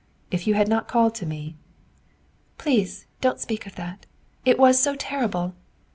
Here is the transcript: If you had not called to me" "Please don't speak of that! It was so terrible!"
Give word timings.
If 0.31 0.47
you 0.47 0.55
had 0.55 0.67
not 0.67 0.87
called 0.87 1.13
to 1.13 1.27
me" 1.27 1.57
"Please 2.57 3.05
don't 3.21 3.39
speak 3.39 3.67
of 3.67 3.75
that! 3.75 4.07
It 4.45 4.57
was 4.57 4.79
so 4.81 4.95
terrible!" 4.95 5.53